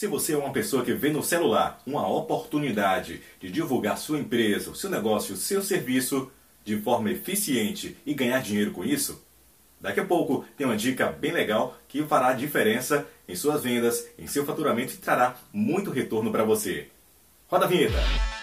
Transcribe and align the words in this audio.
Se 0.00 0.06
você 0.06 0.32
é 0.32 0.38
uma 0.38 0.50
pessoa 0.50 0.82
que 0.82 0.94
vê 0.94 1.10
no 1.10 1.22
celular 1.22 1.78
uma 1.86 2.08
oportunidade 2.08 3.20
de 3.38 3.50
divulgar 3.50 3.98
sua 3.98 4.18
empresa, 4.18 4.74
seu 4.74 4.88
negócio, 4.88 5.36
seu 5.36 5.60
serviço 5.62 6.32
de 6.64 6.80
forma 6.80 7.10
eficiente 7.10 7.94
e 8.06 8.14
ganhar 8.14 8.40
dinheiro 8.40 8.70
com 8.70 8.82
isso, 8.82 9.22
daqui 9.78 10.00
a 10.00 10.04
pouco 10.06 10.42
tem 10.56 10.66
uma 10.66 10.74
dica 10.74 11.08
bem 11.08 11.32
legal 11.32 11.78
que 11.86 12.02
fará 12.04 12.32
diferença 12.32 13.06
em 13.28 13.34
suas 13.34 13.62
vendas, 13.62 14.08
em 14.18 14.26
seu 14.26 14.46
faturamento 14.46 14.94
e 14.94 14.96
trará 14.96 15.36
muito 15.52 15.90
retorno 15.90 16.32
para 16.32 16.44
você. 16.44 16.88
Roda 17.46 17.66
a 17.66 17.68
vinheta! 17.68 18.39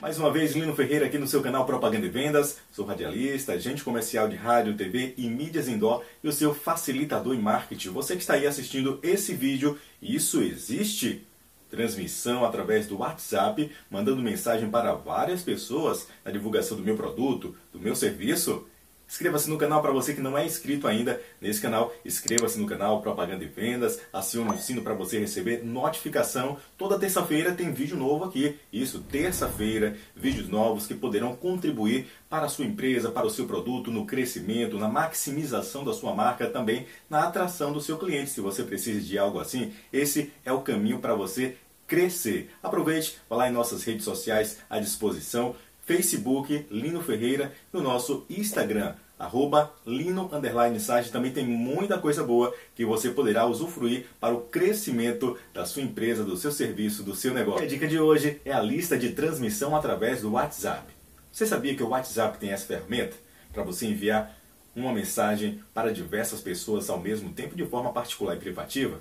Mais 0.00 0.18
uma 0.18 0.32
vez, 0.32 0.52
Lino 0.52 0.74
Ferreira 0.74 1.04
aqui 1.04 1.18
no 1.18 1.26
seu 1.26 1.42
canal 1.42 1.66
Propaganda 1.66 2.06
e 2.06 2.08
Vendas. 2.08 2.56
Sou 2.72 2.86
radialista, 2.86 3.52
agente 3.52 3.84
comercial 3.84 4.28
de 4.28 4.34
rádio, 4.34 4.74
TV 4.74 5.12
e 5.18 5.28
mídias 5.28 5.68
indoor 5.68 6.02
e 6.24 6.28
o 6.28 6.32
seu 6.32 6.54
facilitador 6.54 7.34
em 7.34 7.38
marketing. 7.38 7.90
Você 7.90 8.14
que 8.14 8.22
está 8.22 8.32
aí 8.32 8.46
assistindo 8.46 8.98
esse 9.02 9.34
vídeo, 9.34 9.78
isso 10.00 10.40
existe? 10.40 11.22
Transmissão 11.70 12.46
através 12.46 12.86
do 12.86 13.00
WhatsApp, 13.00 13.70
mandando 13.90 14.22
mensagem 14.22 14.70
para 14.70 14.94
várias 14.94 15.42
pessoas 15.42 16.08
na 16.24 16.30
divulgação 16.30 16.78
do 16.78 16.82
meu 16.82 16.96
produto, 16.96 17.54
do 17.70 17.78
meu 17.78 17.94
serviço? 17.94 18.66
Inscreva-se 19.10 19.50
no 19.50 19.58
canal 19.58 19.82
para 19.82 19.90
você 19.90 20.14
que 20.14 20.20
não 20.20 20.38
é 20.38 20.46
inscrito 20.46 20.86
ainda 20.86 21.20
nesse 21.40 21.60
canal. 21.60 21.92
Inscreva-se 22.04 22.56
no 22.60 22.66
canal 22.66 23.02
Propaganda 23.02 23.42
e 23.42 23.48
Vendas. 23.48 24.00
Acione 24.12 24.54
o 24.54 24.58
sino 24.58 24.82
para 24.82 24.94
você 24.94 25.18
receber 25.18 25.64
notificação. 25.64 26.56
Toda 26.78 26.96
terça-feira 26.96 27.52
tem 27.52 27.72
vídeo 27.72 27.96
novo 27.96 28.26
aqui. 28.26 28.56
Isso, 28.72 29.00
terça-feira, 29.00 29.96
vídeos 30.14 30.48
novos 30.48 30.86
que 30.86 30.94
poderão 30.94 31.34
contribuir 31.34 32.06
para 32.28 32.46
a 32.46 32.48
sua 32.48 32.64
empresa, 32.64 33.10
para 33.10 33.26
o 33.26 33.30
seu 33.30 33.46
produto, 33.46 33.90
no 33.90 34.06
crescimento, 34.06 34.78
na 34.78 34.88
maximização 34.88 35.82
da 35.82 35.92
sua 35.92 36.14
marca, 36.14 36.46
também 36.46 36.86
na 37.08 37.24
atração 37.24 37.72
do 37.72 37.80
seu 37.80 37.98
cliente. 37.98 38.30
Se 38.30 38.40
você 38.40 38.62
precisa 38.62 39.00
de 39.00 39.18
algo 39.18 39.40
assim, 39.40 39.72
esse 39.92 40.32
é 40.44 40.52
o 40.52 40.62
caminho 40.62 41.00
para 41.00 41.16
você 41.16 41.56
crescer. 41.90 42.48
Aproveite, 42.62 43.18
vá 43.28 43.34
lá 43.34 43.48
em 43.48 43.52
nossas 43.52 43.82
redes 43.82 44.04
sociais 44.04 44.58
à 44.70 44.78
disposição. 44.78 45.56
Facebook, 45.90 46.66
Lino 46.70 47.02
Ferreira, 47.02 47.52
e 47.74 47.76
o 47.76 47.82
nosso 47.82 48.24
Instagram, 48.30 48.94
arroba 49.18 49.74
Lino 49.84 50.30
Sage. 50.78 51.10
Também 51.10 51.32
tem 51.32 51.44
muita 51.44 51.98
coisa 51.98 52.22
boa 52.22 52.54
que 52.76 52.84
você 52.84 53.10
poderá 53.10 53.44
usufruir 53.44 54.06
para 54.20 54.32
o 54.32 54.42
crescimento 54.42 55.36
da 55.52 55.66
sua 55.66 55.82
empresa, 55.82 56.22
do 56.22 56.36
seu 56.36 56.52
serviço, 56.52 57.02
do 57.02 57.16
seu 57.16 57.34
negócio. 57.34 57.64
a 57.64 57.66
dica 57.66 57.88
de 57.88 57.98
hoje 57.98 58.40
é 58.44 58.52
a 58.52 58.62
lista 58.62 58.96
de 58.96 59.10
transmissão 59.10 59.74
através 59.74 60.20
do 60.22 60.30
WhatsApp. 60.30 60.86
Você 61.32 61.44
sabia 61.44 61.74
que 61.74 61.82
o 61.82 61.88
WhatsApp 61.88 62.38
tem 62.38 62.50
essa 62.50 62.66
ferramenta 62.66 63.16
para 63.52 63.64
você 63.64 63.86
enviar 63.86 64.38
uma 64.76 64.92
mensagem 64.92 65.60
para 65.74 65.92
diversas 65.92 66.40
pessoas 66.40 66.88
ao 66.88 67.00
mesmo 67.00 67.32
tempo 67.32 67.56
de 67.56 67.66
forma 67.66 67.92
particular 67.92 68.36
e 68.36 68.40
privativa? 68.40 69.00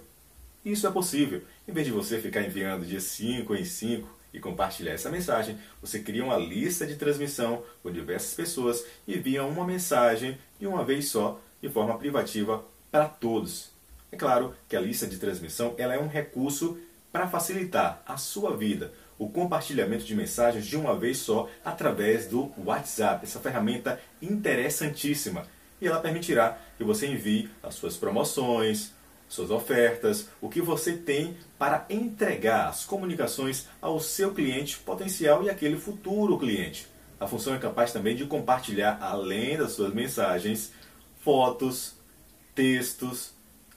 Isso 0.65 0.87
é 0.87 0.91
possível. 0.91 1.43
Em 1.67 1.71
vez 1.71 1.85
de 1.85 1.93
você 1.93 2.19
ficar 2.19 2.41
enviando 2.41 2.83
de 2.83 2.99
5 2.99 3.53
em 3.53 3.63
5, 3.63 4.18
e 4.33 4.39
compartilhar 4.39 4.93
essa 4.93 5.09
mensagem, 5.09 5.57
você 5.81 5.99
cria 5.99 6.23
uma 6.23 6.37
lista 6.37 6.85
de 6.85 6.95
transmissão 6.95 7.63
com 7.81 7.91
diversas 7.91 8.33
pessoas 8.33 8.85
e 9.07 9.17
envia 9.17 9.43
uma 9.43 9.65
mensagem 9.65 10.37
de 10.59 10.67
uma 10.67 10.83
vez 10.83 11.09
só, 11.09 11.39
de 11.61 11.69
forma 11.69 11.97
privativa, 11.97 12.63
para 12.91 13.07
todos. 13.07 13.71
É 14.11 14.17
claro 14.17 14.55
que 14.67 14.75
a 14.75 14.81
lista 14.81 15.05
de 15.05 15.17
transmissão 15.17 15.75
ela 15.77 15.93
é 15.93 15.99
um 15.99 16.07
recurso 16.07 16.77
para 17.11 17.27
facilitar 17.27 18.01
a 18.05 18.17
sua 18.17 18.55
vida, 18.55 18.91
o 19.17 19.29
compartilhamento 19.29 20.05
de 20.05 20.15
mensagens 20.15 20.65
de 20.65 20.77
uma 20.77 20.95
vez 20.95 21.17
só 21.17 21.49
através 21.63 22.27
do 22.27 22.51
WhatsApp. 22.57 23.25
Essa 23.25 23.39
ferramenta 23.39 23.99
interessantíssima. 24.21 25.45
E 25.81 25.87
ela 25.87 25.99
permitirá 25.99 26.57
que 26.77 26.83
você 26.83 27.07
envie 27.07 27.49
as 27.63 27.75
suas 27.75 27.97
promoções, 27.97 28.93
suas 29.29 29.51
ofertas, 29.51 30.27
o 30.41 30.49
que 30.49 30.59
você 30.59 30.93
tem 30.93 31.37
para 31.57 31.85
entregar 31.89 32.67
as 32.67 32.83
comunicações 32.83 33.67
ao 33.79 33.99
seu 33.99 34.33
cliente 34.33 34.77
potencial 34.79 35.43
e 35.43 35.49
aquele 35.49 35.77
futuro 35.77 36.37
cliente. 36.37 36.87
A 37.19 37.27
função 37.27 37.53
é 37.53 37.59
capaz 37.59 37.93
também 37.93 38.15
de 38.15 38.25
compartilhar, 38.25 38.97
além 39.01 39.55
das 39.55 39.73
suas 39.73 39.93
mensagens, 39.93 40.71
fotos, 41.23 41.93
textos 42.55 43.31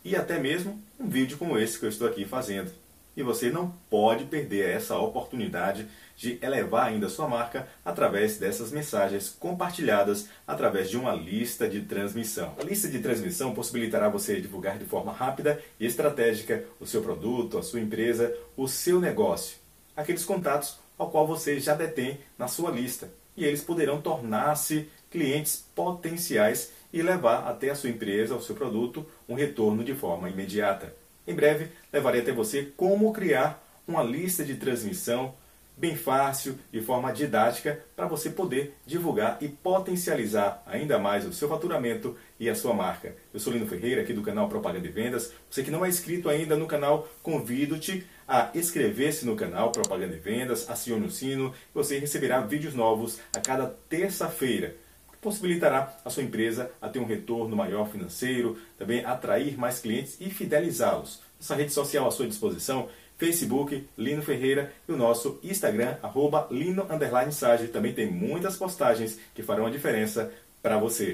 e 0.04 0.16
até 0.16 0.38
mesmo 0.38 0.82
um 0.98 1.08
vídeo 1.08 1.36
como 1.36 1.58
esse 1.58 1.78
que 1.78 1.84
eu 1.84 1.90
estou 1.90 2.08
aqui 2.08 2.24
fazendo. 2.24 2.81
E 3.16 3.22
você 3.22 3.50
não 3.50 3.74
pode 3.90 4.24
perder 4.24 4.70
essa 4.70 4.96
oportunidade 4.96 5.86
de 6.16 6.38
elevar 6.40 6.86
ainda 6.86 7.08
sua 7.08 7.28
marca 7.28 7.68
através 7.84 8.38
dessas 8.38 8.70
mensagens 8.70 9.28
compartilhadas 9.38 10.28
através 10.46 10.88
de 10.88 10.96
uma 10.96 11.12
lista 11.12 11.68
de 11.68 11.82
transmissão. 11.82 12.54
A 12.58 12.62
lista 12.62 12.88
de 12.88 13.00
transmissão 13.00 13.54
possibilitará 13.54 14.08
você 14.08 14.40
divulgar 14.40 14.78
de 14.78 14.84
forma 14.84 15.12
rápida 15.12 15.60
e 15.78 15.86
estratégica 15.86 16.64
o 16.80 16.86
seu 16.86 17.02
produto, 17.02 17.58
a 17.58 17.62
sua 17.62 17.80
empresa, 17.80 18.34
o 18.56 18.68
seu 18.68 19.00
negócio, 19.00 19.58
aqueles 19.96 20.24
contatos 20.24 20.78
ao 20.96 21.10
qual 21.10 21.26
você 21.26 21.58
já 21.58 21.74
detém 21.74 22.18
na 22.38 22.48
sua 22.48 22.70
lista. 22.70 23.10
E 23.36 23.44
eles 23.44 23.62
poderão 23.62 24.00
tornar-se 24.00 24.88
clientes 25.10 25.64
potenciais 25.74 26.72
e 26.92 27.02
levar 27.02 27.48
até 27.48 27.70
a 27.70 27.74
sua 27.74 27.90
empresa, 27.90 28.34
o 28.34 28.42
seu 28.42 28.54
produto, 28.54 29.06
um 29.28 29.34
retorno 29.34 29.82
de 29.82 29.94
forma 29.94 30.28
imediata. 30.28 30.94
Em 31.26 31.34
breve, 31.34 31.68
levarei 31.92 32.20
até 32.20 32.32
você 32.32 32.72
como 32.76 33.12
criar 33.12 33.62
uma 33.86 34.02
lista 34.02 34.44
de 34.44 34.56
transmissão 34.56 35.34
bem 35.76 35.96
fácil, 35.96 36.58
de 36.70 36.80
forma 36.80 37.12
didática, 37.12 37.82
para 37.96 38.06
você 38.06 38.30
poder 38.30 38.74
divulgar 38.86 39.38
e 39.40 39.48
potencializar 39.48 40.62
ainda 40.66 40.98
mais 40.98 41.26
o 41.26 41.32
seu 41.32 41.48
faturamento 41.48 42.16
e 42.38 42.48
a 42.48 42.54
sua 42.54 42.74
marca. 42.74 43.14
Eu 43.32 43.40
sou 43.40 43.52
Lino 43.52 43.66
Ferreira, 43.66 44.02
aqui 44.02 44.12
do 44.12 44.22
canal 44.22 44.48
Propaganda 44.48 44.86
e 44.86 44.90
Vendas. 44.90 45.32
Você 45.50 45.62
que 45.62 45.70
não 45.70 45.84
é 45.84 45.88
inscrito 45.88 46.28
ainda 46.28 46.56
no 46.56 46.66
canal, 46.66 47.08
convido-te 47.22 48.06
a 48.28 48.50
inscrever-se 48.54 49.24
no 49.24 49.34
canal 49.34 49.72
Propaganda 49.72 50.14
e 50.14 50.18
Vendas, 50.18 50.68
acione 50.68 51.06
o 51.06 51.10
sino 51.10 51.54
você 51.74 51.98
receberá 51.98 52.40
vídeos 52.40 52.74
novos 52.74 53.18
a 53.34 53.40
cada 53.40 53.66
terça-feira 53.66 54.76
possibilitará 55.22 55.96
a 56.04 56.10
sua 56.10 56.24
empresa 56.24 56.70
a 56.82 56.88
ter 56.88 56.98
um 56.98 57.06
retorno 57.06 57.56
maior 57.56 57.88
financeiro, 57.88 58.58
também 58.76 59.04
atrair 59.04 59.56
mais 59.56 59.78
clientes 59.78 60.16
e 60.20 60.28
fidelizá-los. 60.28 61.22
Nossa 61.40 61.54
rede 61.54 61.72
social 61.72 62.06
à 62.06 62.10
sua 62.10 62.26
disposição 62.26 62.88
Facebook, 63.16 63.88
Lino 63.96 64.20
Ferreira 64.20 64.72
e 64.88 64.92
o 64.92 64.96
nosso 64.96 65.38
Instagram, 65.44 65.96
arroba 66.02 66.48
Lino 66.50 66.86
Sage. 67.30 67.68
Também 67.68 67.94
tem 67.94 68.10
muitas 68.10 68.56
postagens 68.56 69.18
que 69.32 69.44
farão 69.44 69.66
a 69.66 69.70
diferença 69.70 70.32
para 70.60 70.76
você. 70.76 71.12